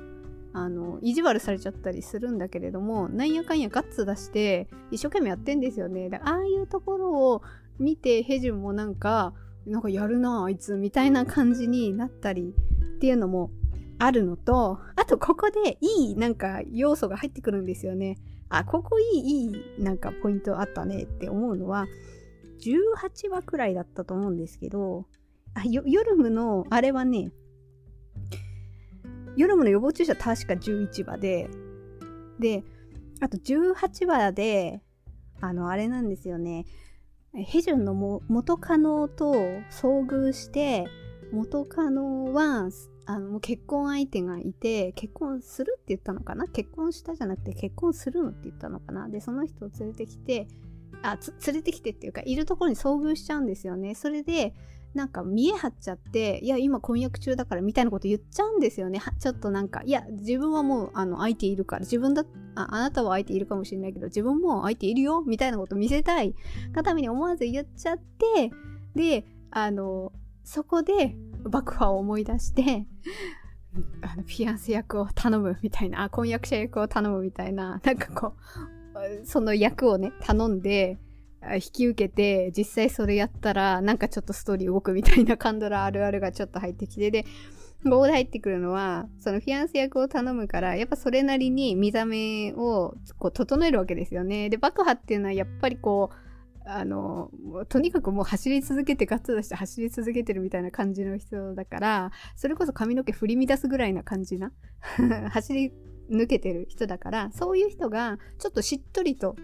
[0.55, 6.09] あの意地悪されちゃったりするんだけれどもなんやかんやガッツ出して一生懸命やってんですよね。
[6.09, 7.43] だああいうところを
[7.79, 9.35] 見てヘジュンもなんか
[9.67, 12.55] なんかやるなあいつみたいな感じになったり
[12.97, 13.51] っていうのも
[13.99, 18.17] あるのとあとここでいいなんか要素が入ってくるんですよね。
[18.49, 21.87] あここいいいいなんかポイントあったねって思うのは
[22.61, 25.05] 18話くらいだったと思うんですけど
[25.53, 27.31] あヨルムのあれはね
[29.37, 31.49] ヨルムの予防注射確か11話で、
[32.39, 32.65] で、
[33.21, 34.83] あと18話で、
[35.41, 36.67] あの、あれなんですよね。
[37.33, 37.95] ヘジュンの
[38.29, 39.33] 元カノと
[39.71, 40.87] 遭遇して、
[41.33, 42.69] 元カノは、
[43.07, 46.47] あの、結婚相手がいて、結婚するって言ったのかな？
[46.47, 49.09] 結婚したじゃなくて結婚するのって言ったのかな？
[49.09, 50.47] で、その人を連れてきて、
[51.03, 53.95] あ、連れてきてっていうか、いるところに遭遇しちゃうんですよね。
[53.95, 54.55] それで、
[54.95, 59.01] なんか見え張っちゃっていや今婚約中だからみたいなこと言っちゃうんですよね。
[59.19, 66.35] ちょっとなんかいや自分はもうあの相手いるから自分だああなたは相手いるかもしれないけど自分も相手いるよみたいなこと見せたい。
[66.73, 68.51] がために思わず言っちゃって
[68.95, 70.13] であの
[70.45, 72.87] そこで爆破を思い出して
[74.03, 76.09] あのフィアンセ役を頼むみたいな。
[76.09, 77.81] 婚約者役を頼むみたいな。
[77.85, 80.99] なんかこうその役をね頼んで
[81.55, 87.25] 引き受けて実際それやったらなんかちょっとストーリー動くみたいなカンドラあるあるがちょっと入ってきてで
[87.85, 94.49] ここで入ってくるのはそのフィアンセ役を頼むからやっぱそれなりに見た目をこう整えるわけですよね。
[94.49, 96.17] で爆破っていうのはやっぱりこう
[96.67, 97.31] あの
[97.69, 104.51] とにかくもう走り続けてガッツ出して走り続けてるみたいな感じの人だからそれこそ髪の毛振り乱すぐらいな感じな？
[105.31, 105.73] 走り
[106.11, 109.37] 抜けてる人だからそういう人がちょっとしっとりと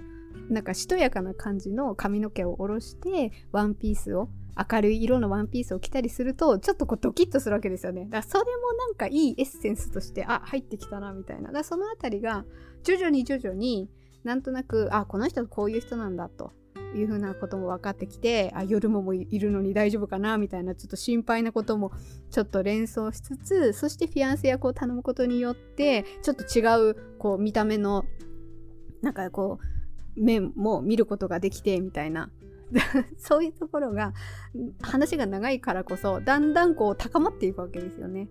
[0.50, 4.28] なんかしとやかな感じの髪の毛を下ろしてワンピースを
[4.70, 8.04] 明るい色のワンピースを着たりするとちょっとこうドキッとするわけですよね。
[8.04, 11.44] だからそれもなんかいいエッセンスとしてあ入ってきたなみたいな。
[11.44, 12.44] だからそのあたりが
[12.82, 13.88] 徐々に徐々に
[14.24, 16.52] なんとなくあこの人こういう人なんだと
[16.94, 21.92] いうふうなことも分かってきてあ夜ももいるのに大丈夫かなみたいなちょっと心配なことも
[22.30, 28.04] ちょっと連想しつつそしてフィアンセ役を頼むことによってちょっと違うこう見た目の
[29.02, 29.69] なんかこう
[30.20, 32.30] 面も見ることができてみたいな
[33.18, 34.12] そういうところが
[34.80, 38.28] 話が長いからこそだんだんこう高まっていくわけですよね。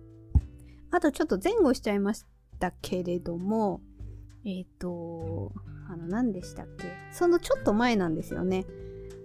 [0.90, 2.24] あとちょっと前後しちゃいまし
[2.58, 3.80] たけれども
[4.44, 5.52] えっ、ー、と
[5.88, 6.86] あの何でしたっけ？
[7.12, 8.66] そのちょっと前なんですよね。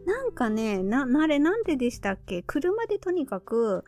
[0.05, 2.43] なんかねなあれなんででしたっけ？
[2.43, 3.83] 車でとにかく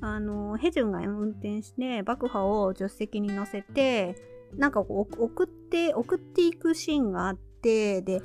[0.00, 4.16] あのヘジュンが運転して爆破を助手席に乗せて
[4.56, 8.20] なんか送って送っていくシーンがあってで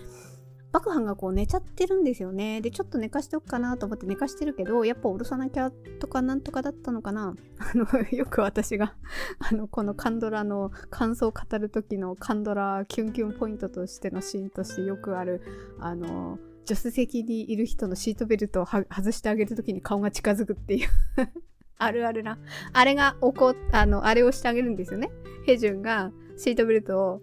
[0.72, 8.94] 爆破がこう寝ちゃってるんですよねでちょっと寝かしておくかなと思って寝かしてるけどやっぱ下ろさなきゃとかなんとかだったのかな あのよく私が
[9.40, 15.42] あのこのカンドラの感想を語る時のカンドラキュンキュンポイントとしてのシーンとしてよくある
[15.80, 20.90] あの助手席にいる人のシートベルトを外してあげるときに顔が近づくっていう
[21.80, 22.40] あるあるな。
[22.74, 25.12] あれが起こあの、あれをしてあげるんですよね。
[25.46, 27.22] ヘジュンがシートベルトを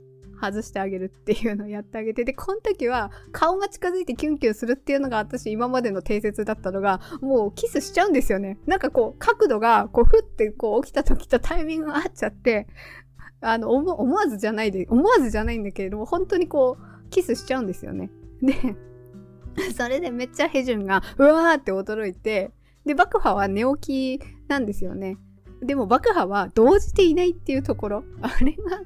[0.50, 8.58] 外してあげるっていうのをやってあげてでこの時は顔が近づいてキュンキュンするっていうのが私今までの定説だったのがもうキスしちゃうんですよね。
[8.66, 12.66] なんかこう角度がこうふってこう起きた時とタイミングが合っちゃって
[13.40, 18.10] あの思わずじゃないで思わずじゃないんだけれども本当にこうキスしちゃうんですよね。
[18.42, 18.54] で
[19.76, 22.50] それでめっちゃヘジュンがうわーって驚いて
[22.84, 25.18] で爆破は寝起きなんですよね。
[25.62, 28.04] でも爆破は動じていないっていうところ。
[28.20, 28.80] あれが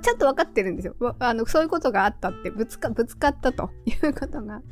[0.00, 0.96] ちゃんと分かってるんですよ。
[1.18, 4.62] あの、そういうことがあったって、ぶつか、ぶつかったと いうことが。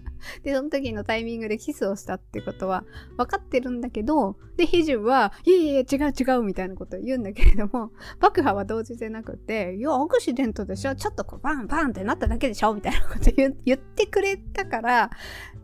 [0.43, 2.85] で、その時のタイミングでキスをしたってことは
[3.17, 15.11] 分かってるんだけど、で、ヒジュンは、いやいや違う違うみたいなことを言うんだけれども、爆破は動じてなくて、いや、アクシデントでしょちょっとこうバンバンってなっただけでしょみたいなこと言言ってくれたから、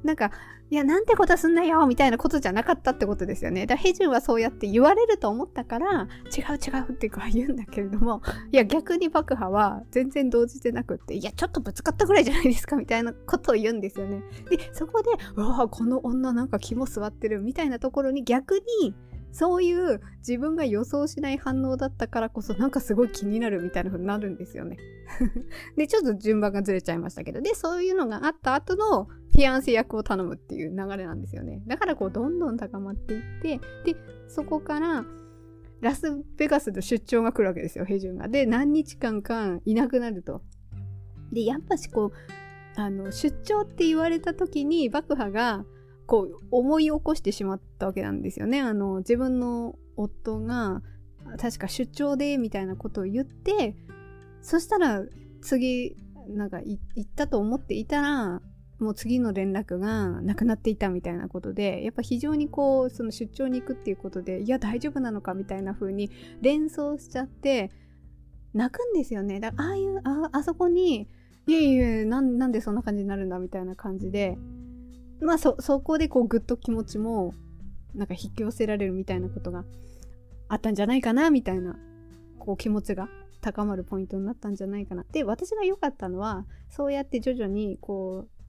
[0.04, 0.30] なんか、
[0.70, 3.66] いや、なんてことすんなよみたいなことじゃなかったってことですよね。
[3.66, 14.22] だからヘジュンはそうやって言われると思ったから、違う違うっていうか言うんだけれども、いや、逆に爆破は全然動じてなくって、いや、ちょっとぶつかったぐらいじゃないですかみたいなことを言うんですよね。
[14.48, 18.94] で、そこで、わあこの女なんか肝座ってるみたいなところに逆に、
[19.32, 24.76] そういう自分が予想しない反応だったからこそなんかすごい気になるみたいな風になるんですよね。
[25.76, 31.62] で、ちょっと順番がずれちゃいましたけど、で、そういうのがあった後のフィアンセ役を頼むっていう流れなんですよね。
[31.66, 33.96] だからこうどんどん高まっていって、で、
[34.28, 35.04] そこから
[35.80, 38.28] ラスベガスの出張が来るわけですよ、ヘジュンが。
[38.28, 40.42] で、何日間かいなくなると。
[41.32, 42.12] で、やっぱしこう、
[42.76, 45.64] あの、出張って言われた時に爆破が
[46.10, 48.60] こう思い起こしてしまったわけなんですよね。
[48.60, 50.82] あの自分の夫が
[51.38, 53.76] 確か出張でみたいなことを言って
[54.42, 55.04] そしたら
[55.40, 55.94] 次
[56.26, 58.42] なんか行ったと思っていたら
[58.80, 67.70] もう次の連絡がなくなっていたみたいなことでやっぱ非常にこうその出張に行くっていうことでいや大丈夫なのかみたいな風に連想しちゃって
[68.52, 71.06] 泣くんですよねだからああいうああそこに
[71.46, 74.36] いえいえなんでそんな感じになるんだみたいな感じで
[75.20, 77.34] まあそそこでこうぐっと気持ちも
[77.94, 79.64] なんか引き寄せられるみたいなことが
[80.48, 81.76] あったんじゃないかなみたいな
[82.38, 83.08] こう気持ちが
[83.40, 85.04] 高まるポイントになったんじゃないかな。
[85.10, 88.40] で私が良かったのはそうやって徐々にこう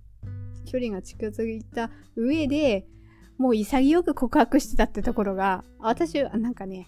[0.65, 2.85] 距離が近づいた上で
[3.37, 6.87] もう潔く告白してたってところが私はなんかね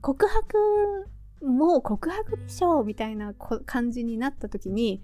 [0.00, 1.06] 告白
[1.42, 5.02] もう告白でしょうみたいな感じになった時に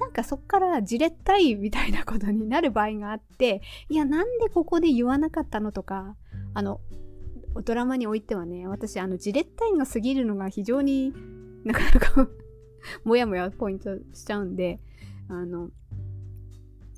[0.00, 6.16] なんかそっからじれったいみたいなことになる場合があっていやなんでここで言わなかったのとか
[6.54, 6.80] あの
[7.64, 11.12] ドラマにおいてはね私あのじれったいが過ぎるのが非常に
[11.64, 12.28] なかなか
[13.04, 14.80] もやもやポイントしちゃうんで
[15.28, 15.68] あの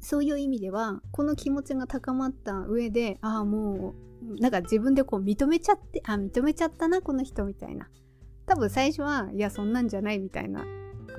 [0.00, 7.88] そういう意味ではこの気持ちが高まった上でああもうなんか自分でこう認めちゃってあ認めちゃったなこの人みたいな。
[8.46, 10.64] 多分最初はいやそんなんじゃないみたいな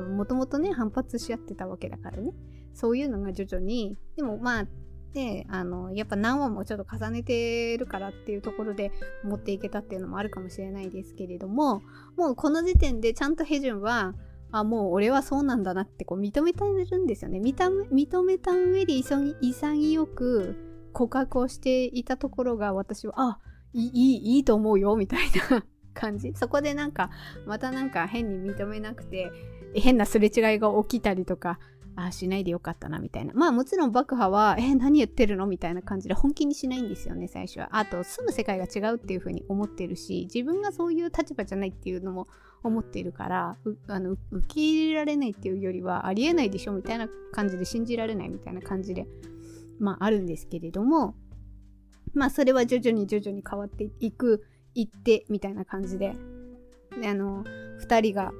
[0.01, 2.33] もともとね反発し合ってたわけだからね。
[2.73, 4.67] そういうのが徐々にでもまあ
[5.13, 8.91] であのやっぱ何話もちょっと重ねてるからっていうところで
[9.23, 11.83] 持っていけたっていうのもあるかもしれないですけれども
[12.17, 14.15] もうこの時点でちゃんとヘジュンは
[14.51, 17.39] あもう俺はそうなんだなってこう認めてるんですよね。
[17.39, 20.55] 認めた上で潔く
[20.93, 23.39] 告白をしていたところが私はあ
[23.73, 26.33] いいいいと思うよみたいな感じ。
[26.35, 27.09] そこでなんか
[27.47, 29.31] またなんか変に認めなくて
[29.75, 31.59] 変なすれ違いが起きたりとか
[31.95, 33.33] ああしないでよかったなみたいな。
[33.33, 37.69] まあもちろん爆破はえ何言ってるのみたいな感じで本気にしないんですよね最初は。
[37.71, 42.27] あと住む世界が違うっていう風に思ってるし自分がそういう立場じゃないっていうのも
[42.63, 43.57] 思っているから
[43.87, 49.05] あの受け入れられないっていうよりはありえないでしょみたいな感じで信じられないみたいな感じで
[49.79, 51.15] まああるんですけれども
[52.13, 54.43] まあそれは徐々に徐々に変わっていく
[54.75, 56.15] いってみたいな感じで
[57.03, 57.43] あの
[57.87, 58.31] 2人が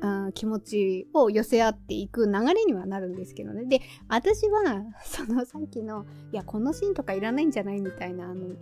[0.00, 3.64] あ気持ちを寄せ合っていく流れにはなるんですけどね。
[3.66, 8.56] で、私は、 そのさっきの、いや、このシーンとかいらないんじゃないみたいな、あの、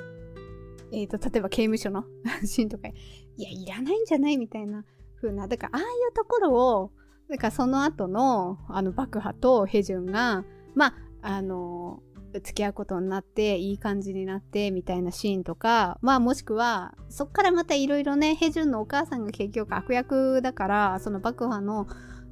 [0.92, 2.04] えっ、ー、と、例えば刑務所の
[2.44, 4.84] シーンとか、いや、いらないんじゃないみたいな
[5.20, 6.92] 風な、だから、ああいうところを、
[7.28, 12.02] だからその後の、あの、爆破とヘジュンが、まあ、あの、
[12.40, 21.86] 付き合うことになっていい感じになってみたいなシーンとかまあもしくはそっからまたいろいろねヘジュンのお母さんが結局悪役だからその爆破の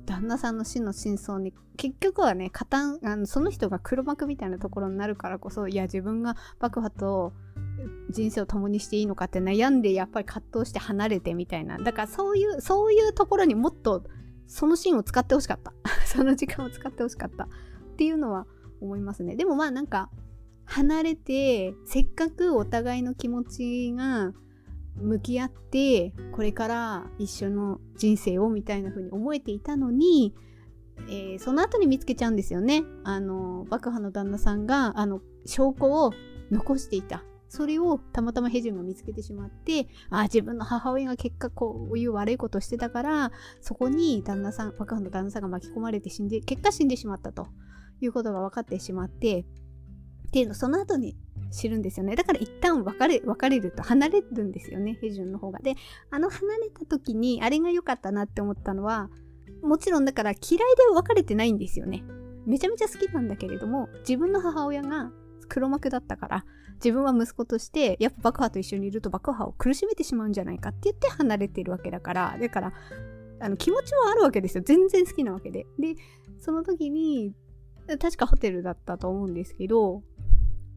[0.07, 7.33] 旦那さんの死の真相に結局はね加担あのその人が黒幕みたいなところになるからこそいや自分が爆破と
[8.11, 11.77] 人生を共にしていいのかって悩んでやっぱり葛藤して離れてみたいな。
[11.79, 14.05] だからそういうそういうところにもっと
[14.47, 15.73] そのシーンを使ってほしかった。
[16.07, 17.45] その時間を使ってほしかった。
[17.45, 17.49] っ
[17.97, 18.47] ていうのは
[18.81, 19.37] 思いますね。
[19.37, 20.11] でもまあなんか
[20.65, 24.33] 離れてせっかくお互いの気持ちが
[24.97, 30.35] 向き合ってこれから一緒の人生をみたいな風に思えていたのに、
[31.09, 32.85] えー、その後に見つけちゃうんですよね。
[33.05, 36.13] あの爆破の旦那さんがあの証拠を
[36.51, 37.23] 残していた。
[37.49, 47.47] それをたまたまヘジュンが見つけてしまってあ自分の母親が結果こういう悪いことをしてたからそこに旦那さん爆破の旦那さんが巻き込まれて死んで結果死んでしまったと
[48.01, 51.17] いうことが分かってしまってっていうのその後に
[51.51, 52.17] 知るんですよね。
[52.17, 55.61] だから一旦別れ、別れると離れるんですよね、ヘジュンの方が。
[55.61, 55.75] で、
[56.11, 59.09] あの離れた時にあれが良かったなって思ったのは、
[59.63, 62.05] もちろんだから嫌いで別れてないんですよね。
[62.47, 65.11] めちゃめちゃ好きなんだけれども、自分の母親が
[65.49, 66.45] 黒幕だったから、
[66.77, 72.73] 自分は息子として、やっぱ爆破と一緒にいると爆破を苦しめてしまうんじゃないかって言って離れてるわけだから、だから、
[73.41, 74.65] あの気持ちはあるわけですよ。
[74.65, 75.67] 全然好きなわけで。
[75.79, 75.95] で、
[76.39, 77.35] その時に、
[77.87, 80.03] 確かホテルだったと思うんですけど、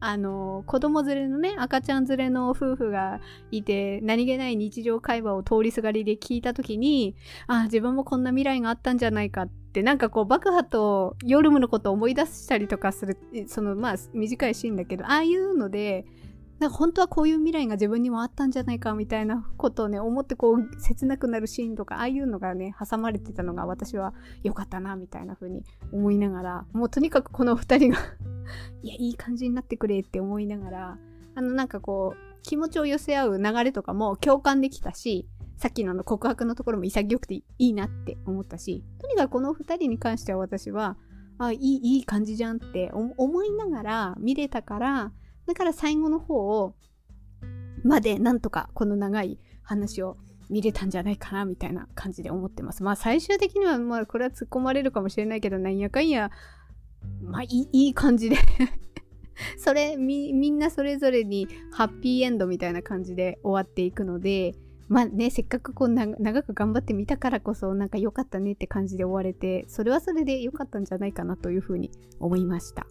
[0.00, 7.14] あの子供連れのね赤ちゃん連れの夫婦がいて何気ない日常会話を通りすがりで聞いた時に
[7.46, 16.06] あ自分もこんな未来があったんじゃないかってなんかこう爆破とヨルムのことを思い出したりとかするそのまあ短いシーンだけどああいうので
[16.60, 27.96] なんか本当はこういう未来が自分にもあったんじゃないかみたいなことをね思ってこう切なくなるシーンとかああいうのがね挟まれてたのが私は良かったなみたいな風に思いながらもうとにかくこの2人が
[28.82, 30.98] いやいい感じになってくれって思いながら
[31.34, 40.98] あのなんかこう気持ちを寄せ合う流れとかも共感できたしさっきのあの告白のところも潔くていいなって思ったしとにかくこの2人に関しては私は
[41.38, 45.12] あいいいい感じじゃんって思いながら見れたから
[45.46, 46.74] だから最後の方を
[47.82, 50.16] までなんとかこの長い話を
[50.50, 52.82] 見れたんじゃないかなみたいな感じで思ってます。
[52.82, 56.30] まあ最終的にはまあこれは突っ込まれるかもしれないけどなんやかんや
[57.22, 58.36] まあいいいい感じで
[59.56, 64.54] それみみんなそれぞれにハッピーエンドみたいな感じで終わっていくので
[64.88, 72.86] まあねせっかくこう長く頑張ってみたからこそなんか良かったねって感じで終われてそれはそれで良かったんじゃないかなというふうに思いました。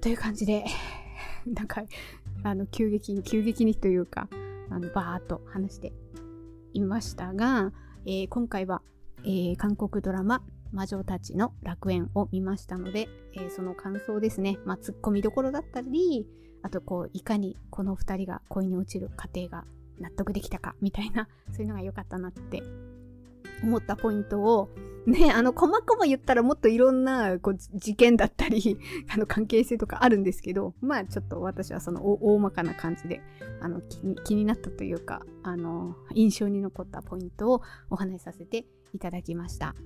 [0.00, 0.64] という感じで
[1.54, 1.82] なんか
[2.42, 4.28] あの急激に急激にというか
[4.70, 5.92] あのバーッと話して
[6.72, 7.72] いましたが、
[8.04, 8.82] えー、今回は、
[9.24, 10.42] えー、韓国ドラマ
[10.72, 16.26] 「魔女たちの楽園」を見ましたので、えー、その感想ですね、まあ、ツッコミどころだったり
[16.62, 19.64] あとこういかにこの2人が恋に落ちる過程が
[20.00, 22.62] 納得できたかみたいなそういうのが良かったなって
[23.62, 24.68] 思ったポイントを
[25.06, 28.76] ね、あの、細々言ったらもっといろんなこう事件だったり、
[29.12, 33.22] あの、関係性とかあるんですけど、まあ、ちょっと私はその大まかな感じで、
[33.60, 39.76] あの気に、気になったというか、あの、印象に残ったポイントをお話しさせていただきました。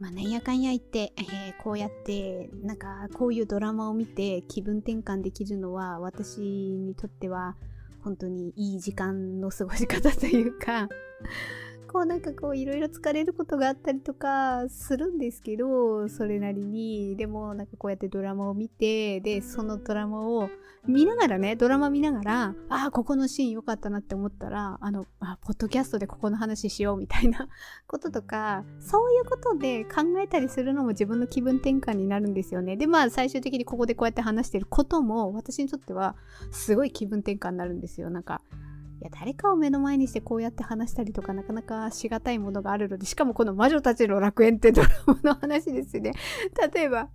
[0.00, 7.56] まあ、なんやかんや言って、えー、こうやって、なんか、こういうドラマを見て気分転換できるのは、私にとっては、
[8.02, 10.88] 本当にいい時間の過ごし方というか、
[11.92, 17.16] 構なんかこういろいろ疲れることがあったりとかするんですけどそれなりに。
[17.16, 20.48] でもなんかこうやってドラマを見てでそのドラマを
[20.86, 27.48] 見ながらねドラマ見ながらああここのシーン良かったなって思ったらあのあポッドキャストでここの話しようみたいな
[27.86, 32.76] こととかそういうことで考えたりするのも自分の気分転換になるんですよね。
[32.76, 36.16] でまあ最終的にここでこうやって話してることも私にとっては
[36.50, 38.10] すごい気分転換になるんですよ。
[38.10, 38.42] なんか
[39.02, 46.12] いや誰かを目の前にしてこうやって話したりとかなかなかしがたいものがあるのでしかもこの魔女たちの楽園ってドラマの話ですよね。
[46.72, 47.08] 例えば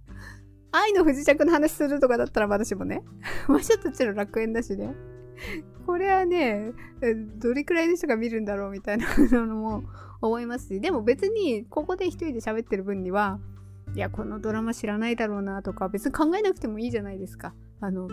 [0.74, 3.04] 愛の不時着の話するとかだったら私もね
[3.48, 4.94] 魔女たちの楽園だしね。
[5.86, 6.74] これはね
[7.38, 9.08] どれくらいの人が見るんだろうみたいな
[9.46, 9.84] のも
[10.20, 13.40] 思いますしでも別にここで一人で喋ってる分には
[13.96, 17.54] いやこのドラマ知らないだろうなとか別に考えなくてもいいじゃないですか。
[17.80, 18.10] あの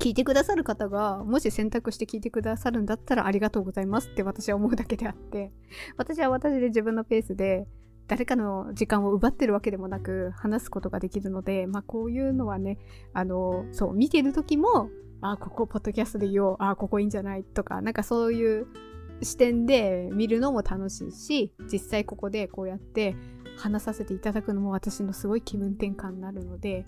[0.00, 5.52] 聞いてくださる方がもし選択して聞いてくださるんだったらありがとうございますって私は思うだけであって
[5.98, 7.66] 私は私で自分のペースで
[8.08, 12.78] 誰かの時間を奪ってるわけでもなく話すことができるのでまあこういうのはね
[13.12, 14.88] あのそう見てる時も
[15.20, 18.68] あここポッドキャストで言おうあここいいんじゃないとかなんかそういう
[19.20, 23.16] 視点で見るのも楽しいし実際ここでこうやって
[23.58, 26.86] 話させていただくのも私のすごい気分転換になるので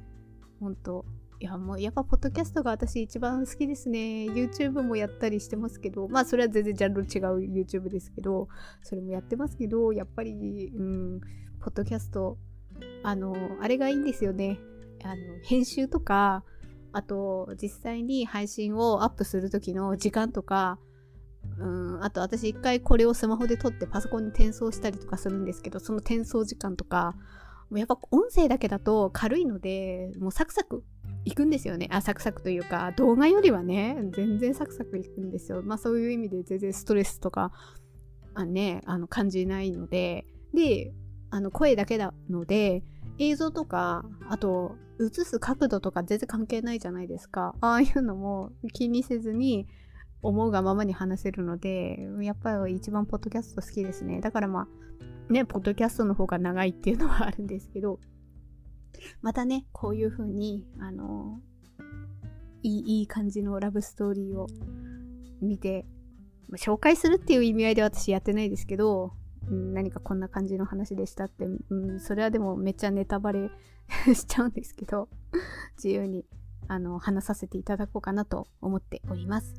[0.61, 1.05] 本当
[1.43, 3.99] いやもうやっぱポッドキャストが私一番好きですね。
[4.30, 7.18] YouTube もやったりしてますけどまあそれは全然ジャンル違
[7.49, 8.47] う YouTube ですけど
[8.80, 11.20] それもやってますけどやっぱりうん
[11.59, 12.38] ポッドキャスト
[13.03, 14.61] あのあれがいいんですよね。
[15.03, 16.45] あの編集とか
[16.93, 20.78] あと実際に配信をアップする時の時間とか
[21.59, 27.16] うんあと私一回これをスマホで撮ってパソコンに転送したりとかするんですけどその転送時間とか
[27.68, 30.84] もやっぱ音声だけだと軽いのでもうサクサク
[31.25, 31.89] いくんですよね。
[31.91, 35.62] あサクサクというか動画よりはね全然サクサクいくんですよ。
[35.62, 37.53] まあそういう意味で全然ストレスとか
[38.35, 40.27] あねあの感じないので。
[40.55, 40.93] で
[41.31, 42.85] あの声だけなので
[43.18, 47.55] 映像とかあと映す角度とか全然関係ないじゃないですか。
[47.61, 49.66] ああいうのも気にせずに
[50.20, 54.20] 思うがままに話せるのでやっぱり一番ポッドキャスト好きですね。
[54.20, 54.68] だからま
[55.31, 57.99] あねポッドキャストの方が長いっていうのはあるんですけど。
[59.20, 61.40] またねこういう風にあの
[62.62, 64.47] いいいい感じのラブストーリーを
[65.40, 65.84] 見て
[66.49, 69.12] ま紹介するっていう意味合いで私やってないですけど、
[69.51, 73.51] うん、何かこんな感じの話でしたって、うん、それはでもめっちゃネタバレ
[74.14, 75.09] しちゃうんですけど
[75.76, 76.24] 自由に
[76.68, 79.55] あの話させていただこうかなと思っております。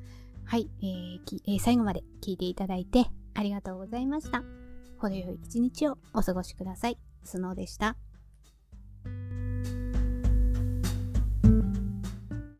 [0.45, 4.43] はい、えーきえー、最後まで聞いていただいてありがとうございました。
[4.97, 6.97] 程よい一日をお過ごしください。
[7.23, 7.97] スノーでした。